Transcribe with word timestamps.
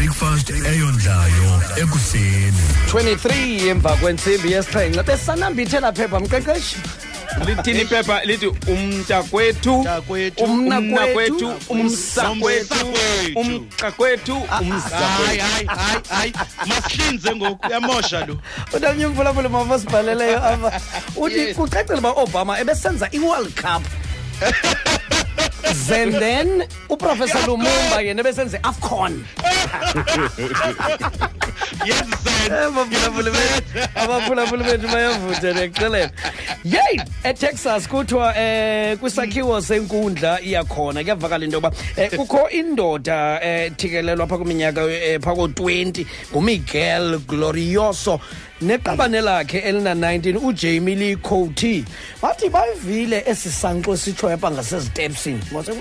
breakfast 0.00 0.48
eyondlayo 0.50 1.50
ekuseni 1.82 2.48
23 2.88 3.68
emva 3.72 3.92
kwentsimbi 4.00 4.48
yesixhenxe 4.54 5.02
besanamba 5.08 5.60
ithela 5.62 5.90
phepha 5.98 6.18
mqeqeshi 6.24 6.76
lithini 7.46 7.82
iphepha 7.84 8.16
lithi 8.28 8.46
umntakwethu 8.72 9.74
umnakwethu 10.44 11.48
umsakwethu 11.74 12.78
umqakwethu 13.40 14.36
umsakwethuhayi 14.60 15.66
ah, 15.68 15.96
ah, 16.08 16.46
masihlinze 16.66 17.36
ngoku 17.36 17.60
uyamosha 17.68 18.24
lo 18.28 18.34
unomnye 18.76 19.06
umvulavulo 19.10 19.48
mavosibhaleleyo 19.54 20.38
ava 20.52 20.70
uthi 21.22 21.42
kucacela 21.56 22.00
uba 22.00 22.10
obama 22.24 22.52
ebesenza 22.62 23.06
iworld 23.18 23.52
cup 23.62 23.82
and 25.66 26.12
then 26.24 26.62
uprofessor 26.88 27.46
lumumba 27.46 28.02
yena 28.02 28.22
besenze 28.22 28.58
afcon 28.62 29.24
yes 31.88 32.02
abaphulaphuli 32.50 33.30
bethu 33.30 33.88
abaphulaphuli 34.02 34.64
bethu 34.68 34.88
bayavutha 34.94 35.50
ndiyaxelela 35.52 36.10
yeyi 36.74 36.98
etexas 37.30 37.88
kuthiwa 37.92 38.28
um 38.34 38.96
kwisakhiwo 39.02 39.54
senkundla 39.60 40.40
iyakhona 40.48 41.00
kuyavakala 41.04 41.44
into 41.44 41.56
yoba 41.56 41.70
um 41.98 42.10
kukho 42.16 42.42
indoda 42.60 43.40
um 43.44 43.70
thikelelwa 43.78 44.26
phaa 44.28 44.38
kwiminyaka 44.40 44.80
phaa 45.24 45.34
ko-20 45.38 46.06
ngumiguel 46.32 47.18
glorioso 47.28 48.20
neqabane 48.62 49.20
lakhe 49.20 49.58
elina-19 49.60 50.36
ujamie 50.38 50.94
lee 50.94 51.16
coty 51.16 51.82
bathi 52.22 52.50
bayivile 52.50 53.22
esi 53.26 53.48
sanxo 53.52 53.96
sitshoyo 53.96 54.34
apha 54.34 54.50
ngasezitepsini 54.50 55.40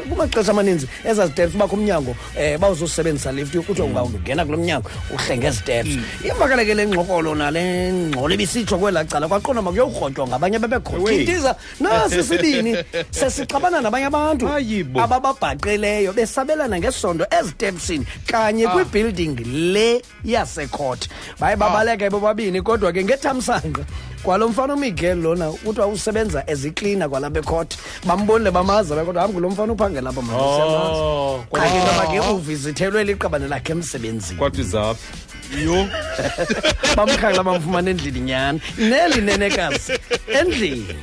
kumaxesha 0.09 0.51
amaninzi 0.51 0.87
ezaa 1.05 1.27
ziteps 1.27 1.55
bakho 1.57 1.75
umnyango 1.75 2.11
um 2.39 2.57
bawuzosebenzisa 2.59 3.31
lift 3.31 3.53
yokutsho 3.55 3.85
uba 3.85 4.03
ungena 4.03 4.45
kulo 4.45 4.57
mnyango 4.57 4.89
uhlenge 5.13 5.47
eziteps 5.47 5.89
ivakale 6.23 6.63
mm. 6.63 6.67
ke 6.69 6.73
le 6.73 6.87
ngxokolo 6.87 7.35
nale 7.35 7.91
ngxolo 7.91 8.33
ibisitsho 8.33 8.77
kwelaa 8.77 9.03
cala 9.03 9.27
kwaqonda 9.27 9.61
ma 9.61 9.71
kuyokrotywaa 9.71 10.27
ngabanye 10.27 10.55
abebekhoa 10.57 11.11
intiza 11.13 11.55
nasi 11.79 12.23
sibini 12.23 12.75
sesixabana 13.11 13.81
nabanye 13.81 14.05
abantu 14.05 14.47
abababhaqeleyo 15.03 16.13
besabelana 16.13 16.79
ngesondo 16.79 17.27
ezitepsini 17.27 18.05
kanye 18.25 18.65
ah. 18.67 18.69
kwibuilding 18.69 19.35
le 19.73 20.01
yasekhot 20.25 21.09
baye 21.39 21.53
ah. 21.53 21.57
babaleka 21.57 22.09
bobabini 22.09 22.61
kodwa 22.69 22.93
ke 22.93 23.03
ngethamsanqa 23.03 23.83
kwalo 24.23 24.45
mfana 24.49 24.73
umiguel 24.73 25.17
lona 25.21 25.49
kuthiwa 25.65 25.87
usebenza 25.89 26.39
eziklina 26.53 27.09
kwalapha 27.09 27.39
ekhothi 27.41 27.75
bambonile 28.05 28.51
bamaza 28.53 28.93
bekodwa 28.93 29.21
hambi 29.25 29.39
lo 29.41 29.49
mfana 29.49 29.73
uphangela 29.73 30.09
apha 30.09 30.21
manje 30.21 30.61
oh. 30.61 31.45
noba 31.49 32.03
oh. 32.05 32.07
ke 32.13 32.19
uvisithelwe 32.29 33.03
liqabane 33.09 33.47
lakhe 33.49 33.73
emsebenzini 33.73 34.37
kwathi 34.37 34.63
zaphi 34.63 35.65
yho 35.65 35.81
bamkhangela 36.97 37.43
bamfumana 37.43 37.89
endlini 37.89 38.21
nyhani 38.29 38.61
neli 38.77 39.19
nenekazi 39.21 39.93
endlini 40.39 40.95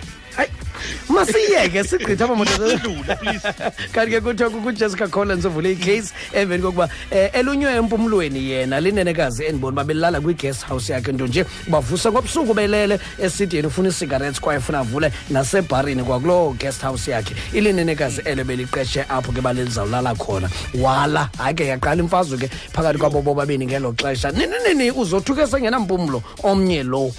masiyeke 1.09 1.85
sigqitha 1.85 2.25
amamotoilula 2.25 3.17
kanti 3.93 4.11
ke 4.13 4.21
kuthiwa 4.21 4.51
kukujessica 4.51 5.09
collins 5.11 5.45
ovule 5.45 5.73
ikhase 5.73 6.13
emveni 6.33 6.63
kokuba 6.63 6.85
um 6.85 6.91
eh, 7.19 7.31
elunywe 7.33 7.75
empumlweni 7.77 8.51
yena 8.51 8.81
linenekazi 8.81 9.45
endibona 9.45 9.73
uba 9.73 9.85
belilala 9.85 10.21
kwi-guest 10.21 10.65
house 10.67 10.93
yakhe 10.93 11.11
e 11.11 11.15
nto 11.15 11.27
nje 11.27 11.45
bavusa 11.69 12.13
ngobusuku 12.13 12.55
belele 12.55 12.99
esidini 13.23 13.67
ufuna 13.67 13.89
isigarethi 13.89 14.41
kwaye 14.41 14.61
funa 14.61 14.79
avule 14.79 15.13
nasebharini 15.31 16.03
kwakuloo 16.05 16.53
guest 16.59 16.83
house 16.83 17.11
yakhe 17.11 17.35
e 17.55 17.59
ilinenekazi 17.59 18.23
e 18.25 18.31
ele 18.33 18.45
beliqeshe 18.45 19.05
apho 19.09 19.31
ah, 19.31 19.35
ke 19.35 19.41
balelizawulala 19.41 20.15
khona 20.15 20.51
wala 20.75 21.21
ah, 21.39 21.43
hayi 21.43 21.55
ke 21.55 21.65
yaqala 21.67 22.03
imfazwe 22.03 22.39
ke 22.39 22.51
phakathi 22.73 22.99
kwabo 22.99 23.23
bobabini 23.23 23.67
ngelo 23.67 23.93
xesha 23.95 24.31
nini 24.31 24.55
nini 24.69 24.91
uzothuke 24.91 25.47
sengenampumlo 25.47 26.23
omnye 26.43 26.83
lo 26.83 27.13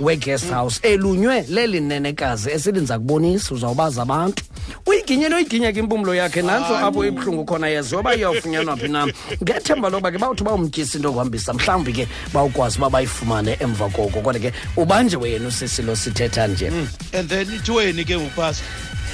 weguest 0.00 0.50
house 0.50 0.80
elunywe 0.82 1.44
leli 1.48 1.80
nenekazi 1.80 2.50
esilinza 2.50 2.98
kubonisa 2.98 3.54
uzawubaza 3.54 4.02
abantu 4.02 4.42
uyiginye 4.86 5.28
noyiginye 5.28 5.72
ke 5.72 5.78
impumlo 5.80 6.14
yakhe 6.14 6.42
nantso 6.42 6.76
apho 6.78 7.04
ibuhlungu 7.04 7.44
khona 7.44 7.68
yeziwa 7.68 8.00
uba 8.00 8.14
iyawufunyanwa 8.16 8.76
phi 8.76 8.88
nam 8.88 9.10
ngethemba 9.42 9.90
loba 9.90 10.10
ke 10.10 10.18
bawuthi 10.18 10.44
bawumtyisi 10.44 10.96
into 10.96 11.08
okuhambisa 11.10 11.54
mhlawumbi 11.54 11.92
ke 11.92 12.08
bawukwazi 12.34 12.78
uba 12.78 12.90
bayifumane 12.90 13.56
emva 13.60 13.88
koko 13.90 14.20
kodwa 14.20 14.40
ke 14.40 14.52
ubanje 14.76 15.16
yena 15.22 15.48
usisilo 15.48 15.96
sithetha 15.96 16.46
nje 16.46 16.68
hmm. 16.70 16.86
and 17.12 17.28
then 17.28 17.46
ithiweni 17.54 18.04
ke 18.04 18.16
ngokuphasa 18.18 18.62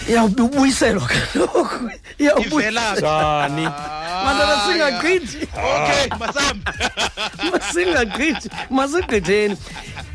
iyawubuyiselwa 0.08 1.06
kaloku 1.08 1.90
iyawubuyiselani 2.18 3.66
ah, 3.66 4.24
mantana 4.24 4.56
singagqithi 4.66 5.38
okay 5.74 6.06
masambe 6.18 6.64
masingagqithi 7.52 8.48
masigqitheni 8.70 9.56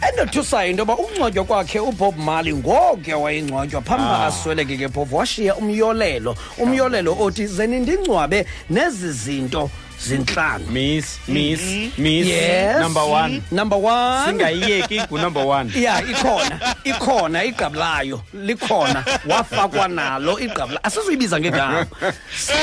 endothusayo 0.10 0.70
into 0.70 0.82
yoba 0.82 0.98
umngcwatywa 0.98 1.46
kwakhe 1.46 1.80
ubob 1.80 2.18
marley 2.18 2.54
ngoke 2.54 3.14
wayingcwatywa 3.14 3.82
phambi 3.82 4.04
uba 4.04 4.20
ah. 4.20 4.28
asweleke 4.28 4.78
ke 4.78 4.90
phofu 4.90 5.16
washiya 5.16 5.56
umyolelo 5.56 6.36
umyolelo 6.58 7.16
othi 7.20 7.48
ze 7.48 7.68
nindingcwabe 7.68 8.46
nezi 8.70 9.12
zinto 9.12 9.70
zinhlanu 10.02 10.66
miss 10.72 11.18
mm-hmm. 11.28 11.34
miss 11.34 11.62
mm 11.62 11.92
-hmm. 11.96 12.04
miss 12.04 12.28
yes. 12.28 12.80
number 12.80 13.02
1 13.02 13.42
number 13.52 13.78
1 13.78 14.26
singayiyeki 14.26 14.98
ku 15.10 15.18
number 15.18 15.44
1 15.44 15.72
yeah 15.86 16.00
ikhona 16.10 16.60
ikhona 16.84 17.44
igqabu 17.44 17.76
layo 17.80 18.22
likhona 18.34 19.04
wafakwa 19.28 19.88
nalo 19.88 20.40
igqabu 20.40 20.80
asizuyibiza 20.84 21.40
ngegama 21.40 21.86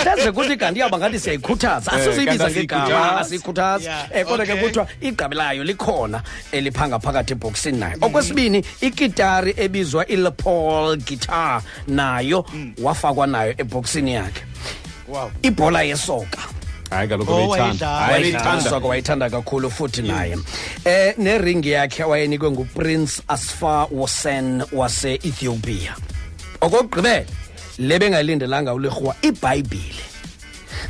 seze 0.04 0.32
kuthi 0.32 0.56
kanti 0.56 0.78
iyawuba 0.78 0.98
ngathi 0.98 1.20
siyayikhuthaza 1.20 1.90
eh, 1.94 1.98
asizuyibiza 2.00 2.50
ngegama 2.50 3.20
asiyikhuthaza 3.20 3.92
um 4.10 4.16
eh, 4.16 4.26
kodwa 4.26 4.46
ke 4.46 4.54
kuthiwa 4.56 4.86
igqabu 5.00 5.34
layo 5.34 5.64
likhona 5.64 6.22
eliphanga 6.52 6.98
phakathi 6.98 7.32
ebhokisini 7.32 7.78
nayo 7.78 7.96
okwesibini 8.00 8.64
ikitari 8.80 9.54
ebizwa 9.56 10.06
ilepol 10.06 10.96
guitar 10.96 11.62
nayo 11.86 12.44
mm. 12.54 12.72
wafakwa 12.82 13.26
nayo 13.26 13.54
ebhokisini 13.58 14.14
yakhe 14.14 14.42
wow. 15.08 15.30
ibhola 15.42 15.82
yesoka 15.82 16.38
hayi 16.92 17.08
kaloku 17.08 17.32
owayithandasoko 17.32 18.88
wayithanda 18.88 19.30
kakhulu 19.30 19.70
futhi 19.70 20.02
mm. 20.02 20.08
naye 20.08 20.36
eh 20.84 21.14
neringi 21.18 21.70
yakhe 21.70 22.04
wayenikwe 22.04 22.50
nguprince 22.50 23.22
asfar 23.28 23.88
wosen 23.92 24.62
wase-ethiopia 24.72 25.96
okokugqibela 26.60 27.24
le 27.78 27.98
bengayilindelanga 27.98 28.74
ulirhwa 28.74 29.16
ibhayibhile 29.22 30.04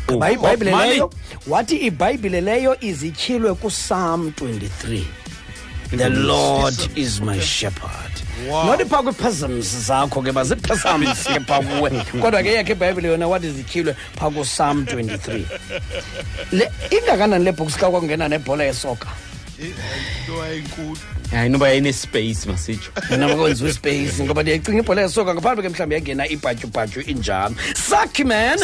gqiba 0.07 0.27
oh, 0.27 0.31
ibhayibhile 0.33 0.71
leyo 0.83 1.11
wathi 1.47 1.77
ibhayibhile 1.77 2.41
leyo 2.41 2.77
izityhilwe 2.81 3.55
kusalm 3.55 4.33
23 4.41 5.03
the 5.97 6.09
lord 6.09 6.75
is 6.95 7.21
my 7.21 7.41
shepherd 7.41 8.22
wow. 8.47 8.65
not 8.67 8.81
pha 8.89 9.01
kwi-pesms 9.09 9.67
zakho 9.89 10.23
ke 10.27 10.33
bazii-pesams 10.37 11.25
ke 11.29 11.39
pha 11.49 11.59
kuwe 11.67 11.91
kodwa 12.23 12.41
ke 12.43 12.55
yakhe 12.59 12.73
ibhayibhile 12.77 13.09
yona 13.13 13.29
wathi 13.29 13.51
zityhilwe 13.57 13.95
pha 14.17 14.31
kusalm 14.31 14.85
23 14.85 15.45
le 16.53 16.67
ingakanani 16.91 17.45
le 17.45 17.53
bhoksi 17.53 17.79
xa 17.81 17.91
kwakungena 17.91 18.29
nebhola 18.29 18.65
yesoka 18.69 19.09
hayi 21.31 21.49
noba 21.49 21.69
yayinespace 21.69 22.49
masitsho 22.51 22.91
mna 23.11 23.29
makwenziwe 23.29 23.71
ispace 23.71 24.25
ngoba 24.25 24.43
ndiyayicinga 24.43 24.79
ibhola 24.83 25.03
yesoka 25.03 25.35
ngaphambi 25.35 25.63
ke 25.63 25.69
mhlawumbi 25.69 25.95
yangena 25.95 26.25
ibhatyubhatyu 26.29 27.01
injalo 27.03 27.55
saki 27.91 28.25
man 28.25 28.59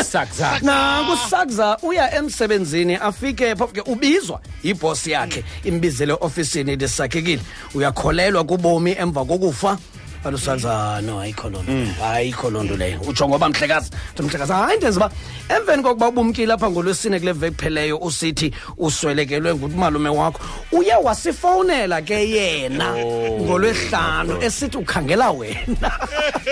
nakusakza 0.63 1.79
uya 1.83 2.15
emsebenzini 2.19 2.95
afike 2.97 3.57
phofu 3.57 3.73
ke 3.73 3.81
ubizwa 3.87 4.41
yibhosi 4.63 5.11
yakhe 5.11 5.45
imbizele 5.65 6.13
ofisini 6.21 6.77
ndisakhekile 6.77 7.43
uyakholelwa 7.75 8.45
kubomi 8.45 8.97
emva 8.99 9.25
kokufa 9.25 9.79
alusaza 10.29 11.01
no 11.03 11.19
ayikho 11.21 11.49
loo 11.51 11.63
nto 11.63 11.73
mm. 11.73 11.93
ayikho 12.05 12.51
loo 12.51 12.63
nto 12.63 12.77
leyo 12.77 13.01
utsho 13.01 13.29
ngoba 13.29 13.49
mhlekazi 13.49 13.91
nto 14.15 14.23
mhlekazi 14.23 14.53
hayi 14.53 14.77
ndenza 14.79 14.97
uba 15.01 15.11
emveni 15.57 15.83
kokuba 15.83 16.09
ubumkile 16.09 16.53
apha 16.53 16.71
ngolwesine 16.71 17.19
kule 17.21 17.33
veki 17.33 17.57
pheleyo 17.57 17.99
usithi 17.99 18.53
uswelekelwe 18.79 19.55
ngumalume 19.55 20.09
wakho 20.11 20.41
uye 20.73 20.95
wasifowunela 21.03 22.03
ke 22.03 22.17
yena 22.31 22.93
oh, 22.93 23.39
ngolwehlanu 23.41 24.43
esithi 24.43 24.77
ukhangela 24.77 25.31
wena 25.31 25.91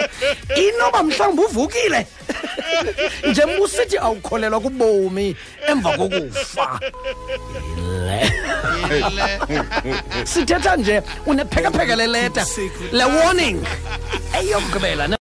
inoba 0.64 1.02
mhlawumbi 1.02 1.42
uvukile 1.42 2.06
nje 3.30 3.44
usithi 3.62 3.98
awukholelwa 3.98 4.60
kubomi 4.60 5.36
emva 5.68 5.96
kokufa 5.98 6.80
sithetha 10.24 10.76
nje 10.76 11.02
unephekapheka 11.26 11.96
leleta 11.96 12.44
le 12.92 13.04
warning 13.04 13.58
eyokugqibela 14.38 15.06